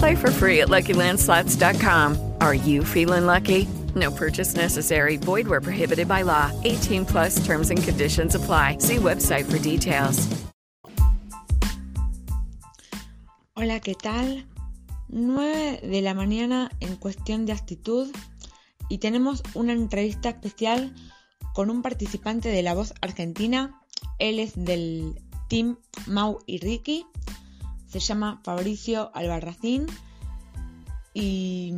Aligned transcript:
Play 0.00 0.16
for 0.16 0.30
free 0.30 0.62
at 0.62 0.68
LuckyLandSlots.com. 0.68 2.16
Are 2.40 2.54
you 2.54 2.84
feeling 2.84 3.26
lucky? 3.26 3.68
No 3.94 4.10
purchase 4.10 4.56
necessary. 4.56 5.18
Void 5.18 5.46
where 5.46 5.60
prohibited 5.60 6.08
by 6.08 6.22
law. 6.22 6.50
18 6.64 7.04
plus 7.04 7.44
terms 7.44 7.68
and 7.68 7.82
conditions 7.82 8.34
apply. 8.34 8.78
See 8.78 8.96
website 8.96 9.44
for 9.44 9.58
details. 9.58 10.26
Hola, 13.54 13.80
¿qué 13.80 13.94
tal? 13.94 14.46
9 15.08 15.80
de 15.82 16.00
la 16.00 16.14
mañana 16.14 16.70
en 16.80 16.96
cuestión 16.96 17.44
de 17.44 17.52
actitud 17.52 18.10
y 18.88 18.98
tenemos 18.98 19.42
una 19.52 19.74
entrevista 19.74 20.30
especial 20.30 20.94
con 21.52 21.68
un 21.68 21.82
participante 21.82 22.48
de 22.48 22.62
La 22.62 22.72
Voz 22.72 22.94
Argentina. 23.02 23.78
Él 24.18 24.38
es 24.38 24.54
del 24.56 25.20
team 25.48 25.76
Mau 26.06 26.38
y 26.46 26.58
Ricky. 26.58 27.04
Se 27.90 27.98
llama 27.98 28.40
Fabricio 28.44 29.10
Albarracín 29.14 29.86
y 31.12 31.74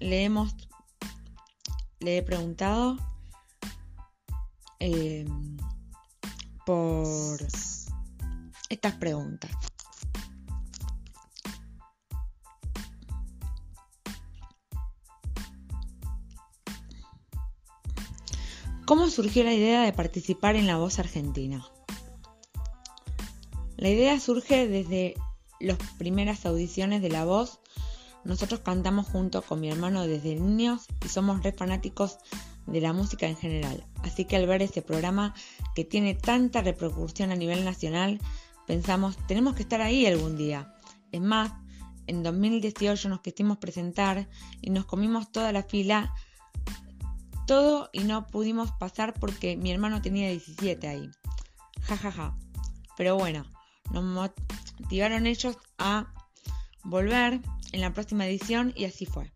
le 0.00 0.24
hemos 0.24 0.56
le 2.00 2.18
he 2.18 2.22
preguntado 2.22 2.96
eh, 4.80 5.24
por 6.66 7.38
estas 8.68 8.94
preguntas. 8.94 9.50
¿Cómo 18.84 19.08
surgió 19.08 19.44
la 19.44 19.54
idea 19.54 19.82
de 19.82 19.92
participar 19.92 20.56
en 20.56 20.66
La 20.66 20.76
Voz 20.76 20.98
Argentina? 20.98 21.64
La 23.82 23.88
idea 23.88 24.20
surge 24.20 24.68
desde 24.68 25.16
las 25.58 25.76
primeras 25.98 26.46
audiciones 26.46 27.02
de 27.02 27.08
La 27.08 27.24
Voz. 27.24 27.58
Nosotros 28.22 28.60
cantamos 28.60 29.08
junto 29.08 29.42
con 29.42 29.60
mi 29.60 29.72
hermano 29.72 30.06
desde 30.06 30.36
niños 30.36 30.86
y 31.04 31.08
somos 31.08 31.42
re 31.42 31.50
fanáticos 31.50 32.18
de 32.68 32.80
la 32.80 32.92
música 32.92 33.26
en 33.26 33.36
general. 33.36 33.84
Así 34.04 34.24
que 34.24 34.36
al 34.36 34.46
ver 34.46 34.62
ese 34.62 34.82
programa 34.82 35.34
que 35.74 35.84
tiene 35.84 36.14
tanta 36.14 36.62
repercusión 36.62 37.32
a 37.32 37.34
nivel 37.34 37.64
nacional, 37.64 38.20
pensamos, 38.68 39.16
tenemos 39.26 39.56
que 39.56 39.62
estar 39.62 39.80
ahí 39.80 40.06
algún 40.06 40.36
día. 40.36 40.76
Es 41.10 41.20
más, 41.20 41.50
en 42.06 42.22
2018 42.22 43.08
nos 43.08 43.20
quisimos 43.20 43.58
presentar 43.58 44.28
y 44.60 44.70
nos 44.70 44.84
comimos 44.84 45.32
toda 45.32 45.50
la 45.50 45.64
fila 45.64 46.14
todo 47.48 47.90
y 47.92 48.04
no 48.04 48.28
pudimos 48.28 48.70
pasar 48.70 49.12
porque 49.12 49.56
mi 49.56 49.72
hermano 49.72 50.00
tenía 50.02 50.30
17 50.30 50.86
ahí. 50.86 51.10
Ja, 51.80 51.96
ja, 51.96 52.12
ja. 52.12 52.38
Pero 52.96 53.16
bueno, 53.16 53.44
nos 53.92 54.04
motivaron 54.04 55.26
ellos 55.26 55.56
a 55.78 56.12
volver 56.84 57.40
en 57.72 57.80
la 57.80 57.92
próxima 57.92 58.26
edición 58.26 58.72
y 58.74 58.84
así 58.84 59.06
fue. 59.06 59.32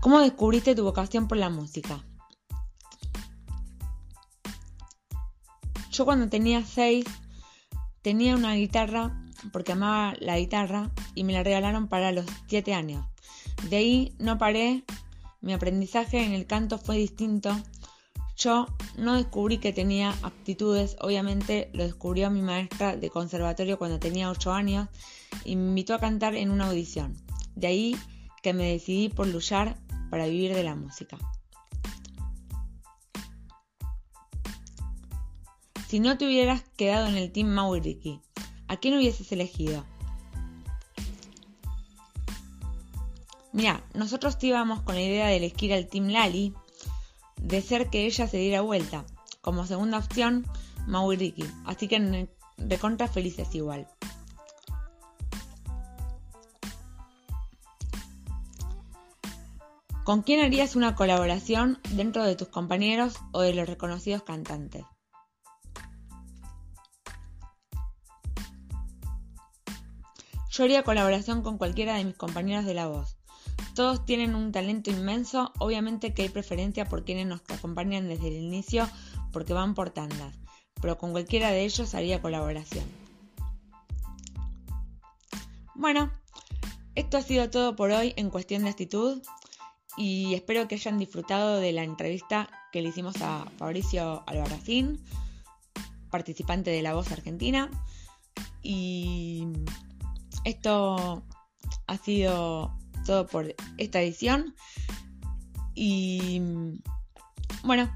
¿Cómo 0.00 0.20
descubriste 0.20 0.74
tu 0.74 0.82
vocación 0.82 1.28
por 1.28 1.36
la 1.36 1.50
música? 1.50 2.02
Yo 5.90 6.04
cuando 6.06 6.28
tenía 6.28 6.64
6 6.64 7.04
tenía 8.00 8.34
una 8.34 8.54
guitarra 8.54 9.29
porque 9.52 9.72
amaba 9.72 10.14
la 10.20 10.38
guitarra 10.38 10.90
y 11.14 11.24
me 11.24 11.32
la 11.32 11.42
regalaron 11.42 11.88
para 11.88 12.12
los 12.12 12.26
7 12.48 12.74
años. 12.74 13.06
De 13.68 13.76
ahí 13.76 14.14
no 14.18 14.38
paré, 14.38 14.84
mi 15.40 15.52
aprendizaje 15.52 16.24
en 16.24 16.32
el 16.32 16.46
canto 16.46 16.78
fue 16.78 16.96
distinto. 16.96 17.56
Yo 18.36 18.66
no 18.96 19.16
descubrí 19.16 19.58
que 19.58 19.72
tenía 19.72 20.14
aptitudes, 20.22 20.96
obviamente 21.00 21.70
lo 21.74 21.84
descubrió 21.84 22.30
mi 22.30 22.40
maestra 22.40 22.96
de 22.96 23.10
conservatorio 23.10 23.78
cuando 23.78 23.98
tenía 23.98 24.30
8 24.30 24.52
años 24.52 24.88
y 25.44 25.56
me 25.56 25.68
invitó 25.68 25.94
a 25.94 26.00
cantar 26.00 26.34
en 26.34 26.50
una 26.50 26.68
audición. 26.68 27.16
De 27.54 27.66
ahí 27.66 27.96
que 28.42 28.54
me 28.54 28.72
decidí 28.72 29.08
por 29.08 29.26
luchar 29.26 29.76
para 30.10 30.26
vivir 30.26 30.54
de 30.54 30.64
la 30.64 30.74
música. 30.74 31.18
Si 35.88 35.98
no 36.00 36.16
te 36.16 36.24
hubieras 36.24 36.62
quedado 36.76 37.08
en 37.08 37.16
el 37.16 37.32
team 37.32 37.48
Mau 37.48 37.74
y 37.74 37.80
Ricky, 37.80 38.20
¿a 38.70 38.76
quién 38.76 38.96
hubieses 38.96 39.32
elegido? 39.32 39.84
Mira, 43.52 43.82
nosotros 43.94 44.36
íbamos 44.42 44.80
con 44.82 44.94
la 44.94 45.02
idea 45.02 45.26
de 45.26 45.38
elegir 45.38 45.74
al 45.74 45.88
team 45.88 46.06
Lali, 46.06 46.54
de 47.42 47.62
ser 47.62 47.90
que 47.90 48.06
ella 48.06 48.28
se 48.28 48.36
diera 48.36 48.60
vuelta. 48.60 49.04
Como 49.40 49.66
segunda 49.66 49.98
opción, 49.98 50.46
Mau 50.86 51.12
y 51.12 51.16
Ricky. 51.16 51.44
Así 51.66 51.88
que 51.88 52.28
de 52.58 52.78
contra 52.78 53.08
felices 53.08 53.52
igual. 53.56 53.88
¿Con 60.04 60.22
quién 60.22 60.44
harías 60.44 60.76
una 60.76 60.94
colaboración 60.94 61.80
dentro 61.90 62.24
de 62.24 62.36
tus 62.36 62.48
compañeros 62.48 63.16
o 63.32 63.40
de 63.40 63.52
los 63.52 63.68
reconocidos 63.68 64.22
cantantes? 64.22 64.84
Yo 70.60 70.64
haría 70.64 70.82
colaboración 70.82 71.40
con 71.40 71.56
cualquiera 71.56 71.94
de 71.94 72.04
mis 72.04 72.18
compañeros 72.18 72.66
de 72.66 72.74
la 72.74 72.86
voz. 72.86 73.16
Todos 73.74 74.04
tienen 74.04 74.34
un 74.34 74.52
talento 74.52 74.90
inmenso, 74.90 75.54
obviamente 75.58 76.12
que 76.12 76.20
hay 76.20 76.28
preferencia 76.28 76.84
por 76.84 77.06
quienes 77.06 77.26
nos 77.26 77.40
acompañan 77.48 78.08
desde 78.08 78.28
el 78.28 78.34
inicio 78.34 78.86
porque 79.32 79.54
van 79.54 79.74
por 79.74 79.88
tandas, 79.88 80.36
pero 80.82 80.98
con 80.98 81.12
cualquiera 81.12 81.50
de 81.50 81.64
ellos 81.64 81.94
haría 81.94 82.20
colaboración. 82.20 82.84
Bueno, 85.74 86.12
esto 86.94 87.16
ha 87.16 87.22
sido 87.22 87.48
todo 87.48 87.74
por 87.74 87.90
hoy 87.90 88.12
en 88.18 88.28
cuestión 88.28 88.64
de 88.64 88.68
actitud 88.68 89.22
y 89.96 90.34
espero 90.34 90.68
que 90.68 90.74
hayan 90.74 90.98
disfrutado 90.98 91.56
de 91.56 91.72
la 91.72 91.84
entrevista 91.84 92.50
que 92.70 92.82
le 92.82 92.90
hicimos 92.90 93.14
a 93.22 93.46
Fabricio 93.56 94.24
Albarracín, 94.26 95.02
participante 96.10 96.70
de 96.70 96.82
La 96.82 96.92
Voz 96.92 97.10
Argentina. 97.12 97.70
Y 98.62 99.46
esto 100.44 101.22
ha 101.86 101.96
sido 101.98 102.72
todo 103.06 103.26
por 103.26 103.54
esta 103.78 104.00
edición. 104.00 104.54
Y 105.74 106.40
bueno, 107.64 107.90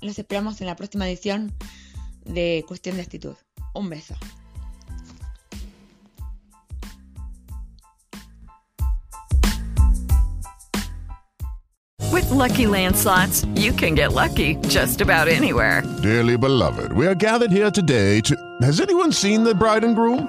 los 0.00 0.18
esperamos 0.18 0.60
en 0.60 0.66
la 0.66 0.76
próxima 0.76 1.08
edición 1.08 1.52
de 2.24 2.64
Cuestión 2.66 2.96
de 2.96 3.02
Actitud. 3.02 3.34
Un 3.74 3.88
beso. 3.88 4.14
With 12.12 12.28
Lucky 12.30 12.66
Land 12.66 12.96
slots, 12.96 13.46
you 13.54 13.72
can 13.72 13.94
get 13.94 14.12
lucky 14.12 14.56
just 14.68 15.00
about 15.00 15.28
anywhere. 15.28 15.82
Dearly 16.02 16.36
beloved, 16.36 16.92
we 16.92 17.06
are 17.06 17.14
gathered 17.14 17.52
here 17.52 17.70
today 17.70 18.20
to. 18.22 18.36
Has 18.62 18.80
anyone 18.80 19.12
seen 19.12 19.44
the 19.44 19.54
bride 19.54 19.84
and 19.84 19.94
groom? 19.94 20.28